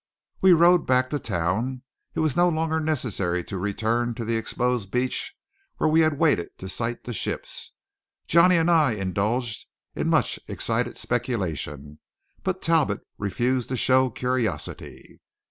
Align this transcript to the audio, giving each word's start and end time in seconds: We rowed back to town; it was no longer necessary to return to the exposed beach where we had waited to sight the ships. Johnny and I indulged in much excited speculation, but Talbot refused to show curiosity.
We 0.41 0.53
rowed 0.53 0.87
back 0.87 1.11
to 1.11 1.19
town; 1.19 1.83
it 2.15 2.21
was 2.21 2.35
no 2.35 2.49
longer 2.49 2.79
necessary 2.79 3.43
to 3.43 3.55
return 3.59 4.15
to 4.15 4.25
the 4.25 4.35
exposed 4.35 4.89
beach 4.89 5.37
where 5.77 5.91
we 5.91 5.99
had 6.01 6.17
waited 6.17 6.57
to 6.57 6.69
sight 6.69 7.03
the 7.03 7.13
ships. 7.13 7.73
Johnny 8.25 8.55
and 8.55 8.71
I 8.71 8.93
indulged 8.93 9.67
in 9.95 10.09
much 10.09 10.39
excited 10.47 10.97
speculation, 10.97 11.99
but 12.43 12.63
Talbot 12.63 13.01
refused 13.19 13.69
to 13.69 13.77
show 13.77 14.09
curiosity. 14.09 15.21